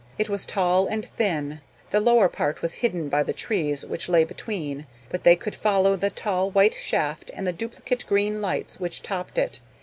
It 0.17 0.29
was 0.29 0.47
tall 0.47 0.87
and 0.87 1.05
thin. 1.05 1.61
The 1.91 1.99
lower 1.99 2.27
part 2.27 2.63
was 2.63 2.73
hidden 2.81 3.07
by 3.07 3.21
the 3.21 3.33
trees 3.33 3.85
which 3.85 4.09
lay 4.09 4.23
between, 4.23 4.87
but 5.09 5.23
they 5.23 5.35
could 5.35 5.53
follow 5.53 5.95
the 5.95 6.09
tall 6.09 6.49
white 6.49 6.73
shaft 6.73 7.29
and 7.35 7.45
the 7.45 7.53
duplicate 7.53 8.07
green 8.07 8.41
lights 8.41 8.79
which 8.79 9.03
topped 9.03 9.37
it. 9.37 9.59